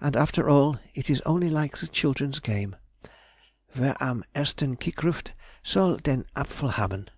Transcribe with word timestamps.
And 0.00 0.16
after 0.16 0.48
all, 0.48 0.80
it 0.94 1.10
is 1.10 1.20
only 1.26 1.50
like 1.50 1.76
the 1.76 1.86
children's 1.86 2.38
game, 2.38 2.76
"_Wer 3.76 3.94
am 4.00 4.24
ersten 4.34 4.76
kick 4.80 5.02
ruft, 5.02 5.32
soll 5.62 5.98
den 5.98 6.24
Apfel 6.34 6.70
haben! 6.76 7.10